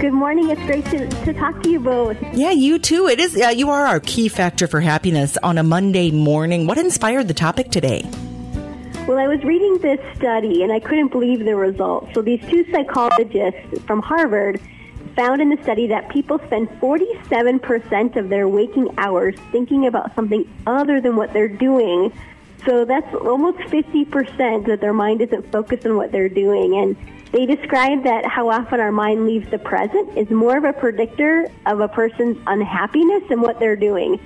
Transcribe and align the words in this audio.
Good 0.00 0.14
morning. 0.14 0.48
It's 0.48 0.62
great 0.62 0.86
to, 0.86 1.06
to 1.26 1.34
talk 1.34 1.62
to 1.62 1.68
you 1.68 1.78
both. 1.78 2.16
Yeah, 2.32 2.52
you 2.52 2.78
too. 2.78 3.06
It 3.06 3.20
is. 3.20 3.36
Uh, 3.36 3.48
you 3.48 3.68
are 3.68 3.84
our 3.84 4.00
key 4.00 4.28
factor 4.28 4.66
for 4.66 4.80
happiness 4.80 5.36
on 5.42 5.58
a 5.58 5.62
Monday 5.62 6.10
morning. 6.10 6.66
What 6.66 6.78
inspired 6.78 7.28
the 7.28 7.34
topic 7.34 7.70
today? 7.70 8.08
Well, 9.06 9.18
I 9.18 9.28
was 9.28 9.44
reading 9.44 9.76
this 9.82 10.00
study 10.16 10.62
and 10.62 10.72
I 10.72 10.80
couldn't 10.80 11.08
believe 11.08 11.44
the 11.44 11.54
results. 11.54 12.14
So, 12.14 12.22
these 12.22 12.40
two 12.48 12.64
psychologists 12.72 13.82
from 13.86 14.00
Harvard 14.00 14.58
found 15.16 15.42
in 15.42 15.50
the 15.50 15.62
study 15.64 15.88
that 15.88 16.08
people 16.08 16.38
spend 16.46 16.70
47% 16.80 18.16
of 18.16 18.30
their 18.30 18.48
waking 18.48 18.88
hours 18.96 19.34
thinking 19.52 19.86
about 19.86 20.14
something 20.14 20.48
other 20.66 21.02
than 21.02 21.14
what 21.14 21.34
they're 21.34 21.46
doing. 21.46 22.10
So, 22.64 22.84
that's 22.84 23.14
almost 23.14 23.58
50% 23.58 24.66
that 24.66 24.80
their 24.80 24.92
mind 24.92 25.20
isn't 25.22 25.50
focused 25.50 25.86
on 25.86 25.96
what 25.96 26.12
they're 26.12 26.28
doing. 26.28 26.76
And 26.76 26.96
they 27.32 27.46
describe 27.46 28.04
that 28.04 28.26
how 28.26 28.50
often 28.50 28.80
our 28.80 28.92
mind 28.92 29.24
leaves 29.24 29.48
the 29.50 29.58
present 29.58 30.18
is 30.18 30.28
more 30.30 30.56
of 30.56 30.64
a 30.64 30.72
predictor 30.72 31.50
of 31.66 31.80
a 31.80 31.88
person's 31.88 32.36
unhappiness 32.46 33.22
and 33.30 33.40
what 33.40 33.60
they're 33.60 33.76
doing. 33.76 34.18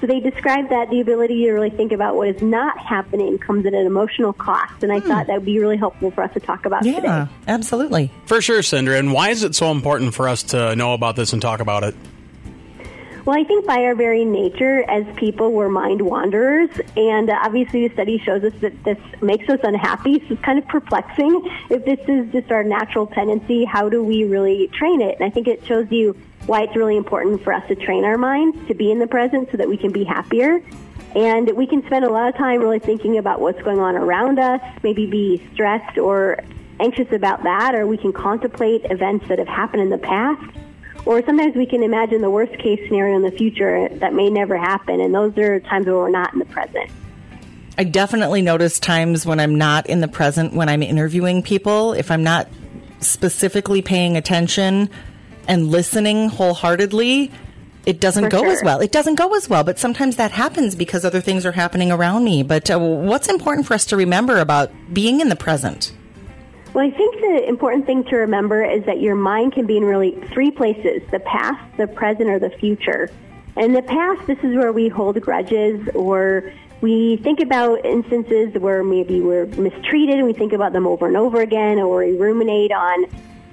So 0.00 0.06
they 0.06 0.20
describe 0.20 0.68
that 0.68 0.90
the 0.90 1.00
ability 1.00 1.44
to 1.44 1.52
really 1.52 1.70
think 1.70 1.92
about 1.92 2.16
what 2.16 2.28
is 2.28 2.42
not 2.42 2.78
happening 2.78 3.38
comes 3.38 3.64
at 3.64 3.72
an 3.72 3.86
emotional 3.86 4.32
cost. 4.32 4.82
And 4.82 4.92
I 4.92 5.00
hmm. 5.00 5.08
thought 5.08 5.26
that 5.26 5.34
would 5.34 5.46
be 5.46 5.58
really 5.58 5.78
helpful 5.78 6.10
for 6.10 6.22
us 6.22 6.32
to 6.34 6.40
talk 6.40 6.66
about 6.66 6.84
yeah, 6.84 6.96
today. 6.96 7.26
absolutely. 7.48 8.10
For 8.26 8.42
sure, 8.42 8.60
Cindra. 8.60 8.98
And 8.98 9.12
why 9.12 9.30
is 9.30 9.42
it 9.42 9.54
so 9.54 9.70
important 9.70 10.14
for 10.14 10.28
us 10.28 10.42
to 10.44 10.76
know 10.76 10.92
about 10.92 11.16
this 11.16 11.32
and 11.32 11.40
talk 11.40 11.60
about 11.60 11.82
it? 11.82 11.94
Well, 13.26 13.36
I 13.36 13.42
think 13.42 13.66
by 13.66 13.78
our 13.78 13.96
very 13.96 14.24
nature 14.24 14.88
as 14.88 15.04
people, 15.16 15.50
we're 15.50 15.68
mind 15.68 16.00
wanderers. 16.00 16.70
And 16.96 17.28
obviously, 17.28 17.88
the 17.88 17.92
study 17.92 18.18
shows 18.18 18.44
us 18.44 18.52
that 18.60 18.84
this 18.84 18.98
makes 19.20 19.48
us 19.48 19.58
unhappy. 19.64 20.20
So 20.20 20.34
it's 20.34 20.42
kind 20.42 20.60
of 20.60 20.68
perplexing. 20.68 21.42
If 21.68 21.84
this 21.84 21.98
is 22.06 22.30
just 22.30 22.52
our 22.52 22.62
natural 22.62 23.08
tendency, 23.08 23.64
how 23.64 23.88
do 23.88 24.04
we 24.04 24.22
really 24.22 24.68
train 24.68 25.00
it? 25.00 25.16
And 25.18 25.24
I 25.24 25.30
think 25.30 25.48
it 25.48 25.66
shows 25.66 25.90
you 25.90 26.16
why 26.46 26.62
it's 26.62 26.76
really 26.76 26.96
important 26.96 27.42
for 27.42 27.52
us 27.52 27.66
to 27.66 27.74
train 27.74 28.04
our 28.04 28.16
minds 28.16 28.56
to 28.68 28.74
be 28.74 28.92
in 28.92 29.00
the 29.00 29.08
present 29.08 29.50
so 29.50 29.56
that 29.56 29.68
we 29.68 29.76
can 29.76 29.90
be 29.90 30.04
happier. 30.04 30.62
And 31.16 31.50
we 31.56 31.66
can 31.66 31.84
spend 31.86 32.04
a 32.04 32.08
lot 32.08 32.28
of 32.28 32.36
time 32.36 32.60
really 32.60 32.78
thinking 32.78 33.18
about 33.18 33.40
what's 33.40 33.60
going 33.62 33.80
on 33.80 33.96
around 33.96 34.38
us, 34.38 34.60
maybe 34.84 35.04
be 35.04 35.44
stressed 35.52 35.98
or 35.98 36.44
anxious 36.78 37.10
about 37.10 37.42
that, 37.42 37.74
or 37.74 37.88
we 37.88 37.96
can 37.96 38.12
contemplate 38.12 38.84
events 38.84 39.26
that 39.26 39.40
have 39.40 39.48
happened 39.48 39.82
in 39.82 39.90
the 39.90 39.98
past 39.98 40.44
or 41.06 41.24
sometimes 41.24 41.54
we 41.54 41.64
can 41.64 41.82
imagine 41.82 42.20
the 42.20 42.30
worst 42.30 42.58
case 42.58 42.80
scenario 42.86 43.16
in 43.16 43.22
the 43.22 43.30
future 43.30 43.88
that 43.88 44.12
may 44.12 44.28
never 44.28 44.58
happen, 44.58 45.00
and 45.00 45.14
those 45.14 45.36
are 45.38 45.60
times 45.60 45.86
where 45.86 45.94
we're 45.94 46.10
not 46.10 46.32
in 46.32 46.40
the 46.40 46.44
present. 46.46 46.90
I 47.78 47.84
definitely 47.84 48.42
notice 48.42 48.78
times 48.78 49.24
when 49.24 49.38
I'm 49.38 49.54
not 49.54 49.86
in 49.86 50.00
the 50.00 50.08
present 50.08 50.54
when 50.54 50.68
I'm 50.68 50.82
interviewing 50.82 51.42
people. 51.42 51.92
If 51.92 52.10
I'm 52.10 52.22
not 52.22 52.48
specifically 53.00 53.82
paying 53.82 54.16
attention 54.16 54.90
and 55.46 55.68
listening 55.68 56.28
wholeheartedly, 56.28 57.30
it 57.84 58.00
doesn't 58.00 58.24
For 58.24 58.30
go 58.30 58.42
sure. 58.42 58.52
as 58.52 58.62
well. 58.64 58.80
It 58.80 58.90
doesn't 58.92 59.14
go 59.14 59.34
as 59.34 59.48
well, 59.48 59.62
but 59.62 59.78
sometimes 59.78 60.16
that 60.16 60.32
happens 60.32 60.74
because 60.74 61.04
other 61.04 61.20
things 61.20 61.46
are 61.46 61.52
happening 61.52 61.92
around 61.92 62.24
me. 62.24 62.42
But 62.42 62.70
uh, 62.70 62.78
what's 62.78 63.28
important 63.28 63.66
for 63.66 63.74
us 63.74 63.84
to 63.86 63.96
remember 63.96 64.38
about 64.38 64.72
being 64.92 65.20
in 65.20 65.28
the 65.28 65.36
present? 65.36 65.92
Well, 66.76 66.84
I 66.84 66.90
think 66.90 67.22
the 67.22 67.48
important 67.48 67.86
thing 67.86 68.04
to 68.04 68.16
remember 68.16 68.62
is 68.62 68.84
that 68.84 69.00
your 69.00 69.14
mind 69.14 69.54
can 69.54 69.64
be 69.64 69.78
in 69.78 69.84
really 69.86 70.10
three 70.34 70.50
places 70.50 71.00
the 71.10 71.20
past, 71.20 71.74
the 71.78 71.86
present, 71.86 72.28
or 72.28 72.38
the 72.38 72.50
future. 72.50 73.10
In 73.56 73.72
the 73.72 73.80
past, 73.80 74.26
this 74.26 74.36
is 74.40 74.54
where 74.54 74.72
we 74.72 74.88
hold 74.88 75.18
grudges 75.22 75.88
or 75.94 76.52
we 76.82 77.16
think 77.22 77.40
about 77.40 77.82
instances 77.86 78.52
where 78.60 78.84
maybe 78.84 79.22
we're 79.22 79.46
mistreated 79.46 80.16
and 80.16 80.26
we 80.26 80.34
think 80.34 80.52
about 80.52 80.74
them 80.74 80.86
over 80.86 81.06
and 81.06 81.16
over 81.16 81.40
again, 81.40 81.78
or 81.78 82.04
we 82.04 82.12
ruminate 82.12 82.72
on 82.72 83.06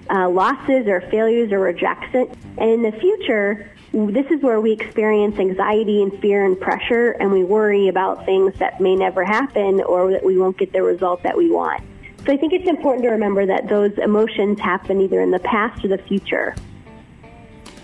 uh, 0.09 0.27
losses 0.27 0.87
or 0.87 0.99
failures 1.09 1.53
or 1.53 1.59
rejection. 1.59 2.29
And 2.57 2.71
in 2.71 2.81
the 2.81 2.91
future, 2.91 3.71
this 3.93 4.25
is 4.31 4.43
where 4.43 4.59
we 4.59 4.73
experience 4.73 5.39
anxiety 5.39 6.03
and 6.03 6.11
fear 6.19 6.45
and 6.45 6.59
pressure, 6.59 7.11
and 7.11 7.31
we 7.31 7.45
worry 7.45 7.87
about 7.87 8.25
things 8.25 8.53
that 8.59 8.81
may 8.81 8.97
never 8.97 9.23
happen 9.23 9.79
or 9.79 10.11
that 10.11 10.25
we 10.25 10.37
won't 10.37 10.57
get 10.57 10.73
the 10.73 10.83
result 10.83 11.23
that 11.23 11.37
we 11.37 11.49
want. 11.49 11.85
So 12.25 12.31
I 12.31 12.37
think 12.37 12.53
it's 12.53 12.67
important 12.67 13.03
to 13.03 13.09
remember 13.09 13.45
that 13.45 13.67
those 13.67 13.91
emotions 13.97 14.59
happen 14.59 15.01
either 15.01 15.21
in 15.21 15.31
the 15.31 15.39
past 15.39 15.83
or 15.83 15.89
the 15.89 15.97
future. 15.97 16.55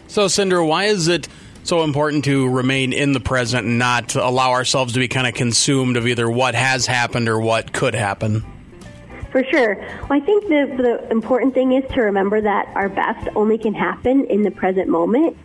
So, 0.07 0.25
Cindra, 0.25 0.65
why 0.67 0.85
is 0.85 1.07
it 1.07 1.27
so 1.63 1.83
important 1.83 2.23
to 2.25 2.49
remain 2.49 2.93
in 2.93 3.11
the 3.11 3.19
present 3.19 3.67
and 3.67 3.77
not 3.77 4.15
allow 4.15 4.51
ourselves 4.51 4.93
to 4.93 4.99
be 4.99 5.07
kind 5.07 5.27
of 5.27 5.33
consumed 5.33 5.97
of 5.97 6.07
either 6.07 6.29
what 6.29 6.55
has 6.55 6.85
happened 6.85 7.27
or 7.27 7.39
what 7.39 7.73
could 7.73 7.93
happen? 7.93 8.43
For 9.31 9.43
sure. 9.43 9.75
Well, 9.75 10.13
I 10.13 10.19
think 10.21 10.45
the, 10.45 10.73
the 10.77 11.11
important 11.11 11.53
thing 11.53 11.73
is 11.73 11.83
to 11.93 12.01
remember 12.01 12.41
that 12.41 12.67
our 12.75 12.89
best 12.89 13.27
only 13.35 13.57
can 13.57 13.75
happen 13.75 14.25
in 14.25 14.41
the 14.43 14.51
present 14.51 14.87
moment. 14.87 15.37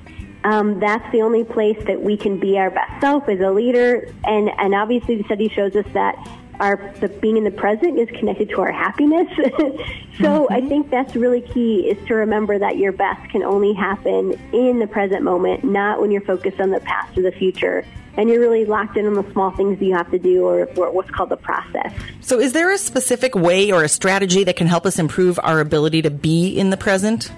Um, 0.45 0.79
that's 0.79 1.11
the 1.13 1.23
only 1.23 1.45
place 1.45 1.83
that 1.87 2.01
we 2.01 2.17
can 2.17 2.39
be 2.39 2.59
our 2.59 2.71
best 2.71 3.01
self 3.01 3.29
as 3.29 3.41
a 3.41 3.51
leader. 3.51 4.11
And, 4.25 4.51
and 4.59 4.75
obviously, 4.75 5.17
the 5.17 5.25
study 5.25 5.49
shows 5.49 5.75
us 5.75 5.87
that 5.93 6.17
our 6.61 6.93
the 7.01 7.09
being 7.09 7.37
in 7.37 7.45
the 7.45 7.51
present 7.51 7.99
is 7.99 8.09
connected 8.19 8.49
to 8.51 8.61
our 8.61 8.73
happiness. 8.73 9.29
so 9.37 9.45
mm-hmm. 9.45 10.53
I 10.53 10.61
think 10.61 10.91
that's 10.91 11.17
really 11.17 11.41
key 11.41 11.89
is 11.89 12.07
to 12.09 12.15
remember 12.15 12.59
that 12.59 12.79
your 12.79 12.93
best 12.93 13.31
can 13.31 13.43
only 13.43 13.73
happen 13.73 14.33
in 14.53 14.79
the 14.79 14.87
present 14.87 15.23
moment, 15.23 15.65
not 15.65 16.01
when 16.01 16.11
you're 16.11 16.23
focused 16.23 16.61
on 16.61 16.71
the 16.71 16.81
past 16.81 17.17
or 17.19 17.23
the 17.23 17.33
future. 17.33 17.85
And 18.17 18.29
you're 18.29 18.39
really 18.39 18.65
locked 18.65 18.97
in 18.97 19.07
on 19.07 19.15
the 19.15 19.29
small 19.33 19.51
things 19.51 19.81
you 19.81 19.97
have 19.97 20.09
to 20.13 20.21
do 20.21 20.45
or, 20.45 20.67
or 20.77 20.93
what's 20.93 21.11
called 21.11 21.31
the 21.31 21.37
process. 21.37 21.93
So, 22.21 22.39
is 22.39 22.53
there 22.53 22.71
a 22.73 22.79
specific 22.79 23.35
way 23.35 23.73
or 23.73 23.83
a 23.83 23.89
strategy 23.89 24.45
that 24.45 24.55
can 24.55 24.69
help 24.69 24.87
us 24.87 25.01
improve 25.01 25.41
our 25.43 25.59
ability 25.59 26.03
to 26.03 26.11
be 26.11 26.57
in 26.57 26.71
the 26.71 26.77
present? 26.77 27.33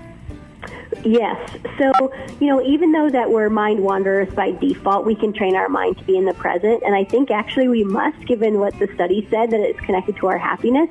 Yes. 1.06 1.56
So, 1.78 2.12
you 2.40 2.48
know, 2.48 2.60
even 2.62 2.90
though 2.90 3.08
that 3.08 3.30
we're 3.30 3.48
mind 3.48 3.78
wanderers 3.78 4.28
by 4.34 4.50
default, 4.50 5.06
we 5.06 5.14
can 5.14 5.32
train 5.32 5.54
our 5.54 5.68
mind 5.68 5.98
to 5.98 6.04
be 6.04 6.16
in 6.16 6.24
the 6.24 6.34
present. 6.34 6.82
And 6.84 6.96
I 6.96 7.04
think 7.04 7.30
actually 7.30 7.68
we 7.68 7.84
must, 7.84 8.26
given 8.26 8.58
what 8.58 8.76
the 8.80 8.88
study 8.94 9.24
said, 9.30 9.52
that 9.52 9.60
it's 9.60 9.78
connected 9.78 10.16
to 10.16 10.26
our 10.26 10.36
happiness. 10.36 10.90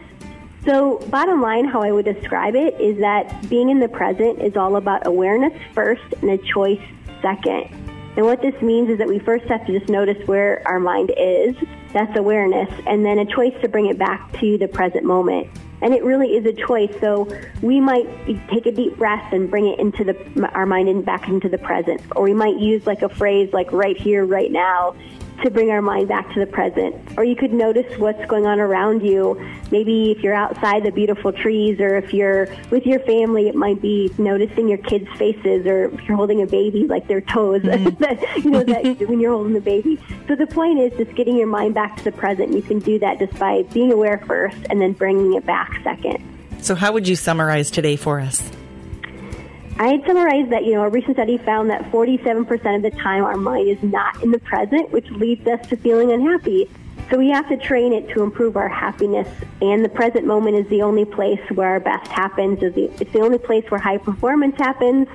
So, 0.64 1.00
bottom 1.10 1.42
line, 1.42 1.66
how 1.66 1.82
I 1.82 1.92
would 1.92 2.06
describe 2.06 2.56
it 2.56 2.80
is 2.80 2.98
that 3.00 3.50
being 3.50 3.70
in 3.70 3.80
the 3.82 3.90
present 3.90 4.42
is 4.42 4.56
all 4.56 4.78
about 4.78 5.06
awareness 5.06 5.54
first 5.74 6.14
and 6.22 6.32
a 6.32 6.38
choice 6.38 6.82
second. 7.22 7.70
And 8.16 8.26
what 8.26 8.42
this 8.42 8.60
means 8.62 8.90
is 8.90 8.98
that 9.00 9.10
we 9.10 9.20
first 9.20 9.44
have 9.48 9.66
to 9.66 9.78
just 9.78 9.92
notice 9.92 10.26
where 10.30 10.66
our 10.66 10.80
mind 10.80 11.12
is. 11.18 11.58
That's 11.92 12.18
awareness. 12.18 12.70
And 12.88 13.06
then 13.06 13.20
a 13.20 13.26
choice 13.26 13.54
to 13.62 13.68
bring 13.68 13.88
it 13.88 13.98
back 13.98 14.32
to 14.40 14.58
the 14.58 14.70
present 14.70 15.04
moment 15.04 15.50
and 15.86 15.94
it 15.94 16.04
really 16.04 16.36
is 16.36 16.46
a 16.48 16.52
choice. 16.52 16.92
So 17.00 17.30
we 17.62 17.80
might 17.80 18.08
take 18.50 18.66
a 18.66 18.72
deep 18.72 18.98
breath 18.98 19.32
and 19.32 19.50
bring 19.50 19.68
it 19.68 19.80
into 19.80 20.04
the 20.04 20.50
our 20.54 20.66
mind 20.66 20.90
and 20.90 21.06
back 21.06 21.30
into 21.30 21.48
the 21.48 21.60
present, 21.60 22.02
or 22.16 22.24
we 22.24 22.34
might 22.34 22.58
use 22.58 22.88
like 22.88 23.04
a 23.04 23.10
phrase 23.10 23.54
like 23.54 23.72
"right 23.72 23.96
here, 23.96 24.26
right 24.26 24.52
now," 24.52 24.96
to 25.44 25.50
bring 25.50 25.72
our 25.72 25.82
mind 25.82 26.08
back 26.08 26.32
to 26.34 26.40
the 26.40 26.46
present. 26.46 26.96
Or 27.18 27.24
you 27.24 27.36
could 27.36 27.54
notice 27.54 27.98
what's 27.98 28.26
going 28.26 28.46
on 28.46 28.60
around 28.60 29.04
you. 29.04 29.40
Maybe 29.72 30.12
if 30.12 30.24
you're 30.24 30.34
outside 30.34 30.84
the 30.84 30.92
beautiful 30.92 31.32
trees, 31.32 31.80
or 31.80 31.98
if 31.98 32.14
you're 32.14 32.48
with 32.70 32.86
your 32.86 33.00
family, 33.00 33.48
it 33.48 33.56
might 33.56 33.82
be 33.82 34.12
noticing 34.18 34.68
your 34.68 34.78
kids' 34.80 35.08
faces, 35.18 35.66
or 35.66 35.86
if 35.86 36.08
you're 36.08 36.18
holding 36.18 36.42
a 36.42 36.48
baby, 36.48 36.88
like 36.88 37.08
their 37.08 37.22
toes. 37.22 37.62
Mm-hmm. 37.76 38.40
you 38.40 38.52
know 38.52 38.64
that 38.64 39.00
when 39.10 39.20
you're 39.20 39.32
holding 39.32 39.54
the 39.54 39.62
baby. 39.62 40.00
So 40.28 40.36
the 40.36 40.48
point 40.48 40.80
is 40.80 40.94
just 40.98 41.16
getting 41.16 41.36
your 41.36 41.48
mind 41.48 41.74
back 41.74 41.98
to 41.98 42.04
the 42.04 42.12
present. 42.12 42.54
You 42.54 42.62
can 42.62 42.80
do 42.80 43.00
that 43.00 43.20
just 43.20 43.38
by 43.38 43.64
being 43.74 43.92
aware 43.92 44.24
first, 44.26 44.58
and 44.70 44.80
then 44.80 44.94
bringing 44.94 45.34
it 45.34 45.46
back 45.46 45.72
second. 45.84 46.24
So 46.62 46.74
how 46.74 46.94
would 46.94 47.08
you 47.08 47.16
summarize 47.16 47.70
today 47.70 47.96
for 47.96 48.20
us? 48.20 48.50
I'd 49.78 50.06
summarized 50.06 50.52
that, 50.52 50.64
you 50.64 50.74
know, 50.74 50.84
a 50.84 50.90
recent 50.90 51.18
study 51.18 51.38
found 51.38 51.70
that 51.70 51.92
47% 51.92 52.76
of 52.76 52.82
the 52.82 52.92
time 52.92 53.26
our 53.26 53.36
mind 53.36 53.68
is 53.68 53.82
not 53.84 54.24
in 54.24 54.32
the 54.32 54.40
present, 54.40 54.90
which 54.92 55.10
leads 55.12 55.46
us 55.48 55.68
to 55.68 55.76
feeling 55.76 56.14
unhappy. 56.14 56.70
So 57.10 57.18
we 57.18 57.30
have 57.30 57.48
to 57.50 57.58
train 57.58 57.92
it 57.92 58.08
to 58.10 58.24
improve 58.24 58.56
our 58.56 58.70
happiness. 58.70 59.28
And 59.62 59.84
the 59.84 59.90
present 59.90 60.26
moment 60.26 60.56
is 60.56 60.68
the 60.70 60.82
only 60.82 61.04
place 61.04 61.42
where 61.54 61.68
our 61.68 61.80
best 61.82 62.08
happens. 62.08 62.60
It's 62.62 63.12
the 63.12 63.20
only 63.20 63.38
place 63.38 63.70
where 63.70 63.80
high 63.80 63.98
performance 63.98 64.56
happens. 64.58 65.08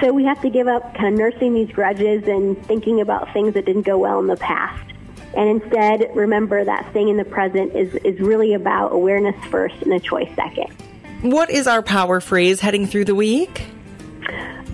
So 0.00 0.12
we 0.12 0.24
have 0.24 0.40
to 0.40 0.48
give 0.48 0.68
up 0.68 0.94
kind 0.94 1.12
of 1.12 1.18
nursing 1.18 1.52
these 1.54 1.70
grudges 1.70 2.26
and 2.26 2.60
thinking 2.66 3.02
about 3.02 3.32
things 3.34 3.52
that 3.54 3.66
didn't 3.66 3.82
go 3.82 3.98
well 3.98 4.20
in 4.20 4.26
the 4.26 4.36
past. 4.36 4.90
And 5.36 5.62
instead, 5.62 6.10
remember 6.14 6.64
that 6.64 6.90
staying 6.90 7.08
in 7.08 7.18
the 7.18 7.24
present 7.24 7.76
is, 7.76 7.94
is 7.96 8.18
really 8.20 8.54
about 8.54 8.92
awareness 8.92 9.36
first 9.46 9.80
and 9.82 9.92
a 9.92 10.00
choice 10.00 10.30
second. 10.34 10.70
What 11.20 11.50
is 11.50 11.66
our 11.66 11.82
power 11.82 12.20
phrase 12.20 12.60
heading 12.60 12.86
through 12.86 13.04
the 13.04 13.14
week? 13.14 13.66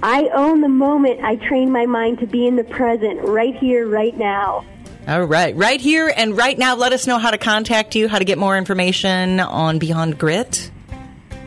I 0.02 0.28
own 0.34 0.60
the 0.60 0.68
moment. 0.68 1.20
I 1.24 1.36
train 1.36 1.72
my 1.72 1.86
mind 1.86 2.18
to 2.20 2.26
be 2.26 2.46
in 2.46 2.56
the 2.56 2.64
present, 2.64 3.20
right 3.22 3.56
here, 3.56 3.86
right 3.88 4.16
now. 4.16 4.64
All 5.08 5.24
right, 5.24 5.56
right 5.56 5.80
here 5.80 6.12
and 6.16 6.36
right 6.36 6.58
now. 6.58 6.76
Let 6.76 6.92
us 6.92 7.06
know 7.06 7.18
how 7.18 7.30
to 7.30 7.38
contact 7.38 7.94
you, 7.94 8.08
how 8.08 8.18
to 8.18 8.24
get 8.24 8.36
more 8.38 8.56
information 8.58 9.40
on 9.40 9.78
Beyond 9.78 10.18
Grit. 10.18 10.70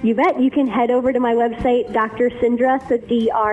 You 0.03 0.15
bet. 0.15 0.41
You 0.41 0.49
can 0.49 0.67
head 0.67 0.89
over 0.89 1.13
to 1.13 1.19
my 1.19 1.35
website, 1.35 1.93
Dr. 1.93 2.31
Cindra, 2.31 2.81
so 2.89 2.97
D-R-C-I-N-D-R-A 2.97 3.45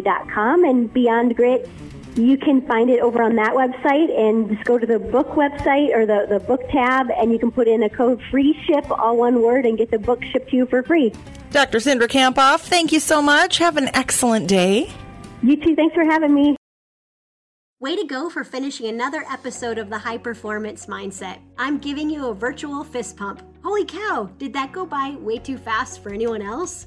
dot 0.00 0.30
com, 0.30 0.64
and 0.64 0.90
Beyond 0.92 1.36
Grit. 1.36 1.68
You 2.16 2.38
can 2.38 2.66
find 2.66 2.88
it 2.88 3.00
over 3.00 3.22
on 3.22 3.36
that 3.36 3.52
website, 3.52 4.10
and 4.18 4.48
just 4.48 4.64
go 4.64 4.78
to 4.78 4.86
the 4.86 4.98
book 4.98 5.28
website 5.32 5.94
or 5.94 6.06
the, 6.06 6.26
the 6.26 6.40
book 6.40 6.62
tab, 6.70 7.10
and 7.10 7.30
you 7.30 7.38
can 7.38 7.50
put 7.50 7.68
in 7.68 7.82
a 7.82 7.90
code 7.90 8.22
free 8.30 8.58
ship, 8.66 8.90
all 8.90 9.18
one 9.18 9.42
word, 9.42 9.66
and 9.66 9.76
get 9.76 9.90
the 9.90 9.98
book 9.98 10.24
shipped 10.24 10.48
to 10.50 10.56
you 10.56 10.66
for 10.66 10.82
free. 10.82 11.12
Dr. 11.50 11.78
Cindra 11.78 12.08
Kamphoff, 12.08 12.60
thank 12.60 12.90
you 12.90 13.00
so 13.00 13.20
much. 13.20 13.58
Have 13.58 13.76
an 13.76 13.90
excellent 13.94 14.48
day. 14.48 14.90
You 15.42 15.56
too. 15.62 15.76
Thanks 15.76 15.94
for 15.94 16.04
having 16.04 16.34
me. 16.34 16.56
Way 17.78 17.94
to 17.96 18.04
go 18.04 18.30
for 18.30 18.42
finishing 18.42 18.86
another 18.86 19.22
episode 19.30 19.76
of 19.76 19.90
the 19.90 19.98
High 19.98 20.16
Performance 20.16 20.86
Mindset. 20.86 21.40
I'm 21.58 21.76
giving 21.76 22.08
you 22.08 22.28
a 22.28 22.34
virtual 22.34 22.82
fist 22.82 23.18
pump. 23.18 23.42
Holy 23.62 23.84
cow, 23.84 24.30
did 24.38 24.54
that 24.54 24.72
go 24.72 24.86
by 24.86 25.16
way 25.20 25.36
too 25.36 25.58
fast 25.58 26.02
for 26.02 26.10
anyone 26.10 26.40
else? 26.40 26.86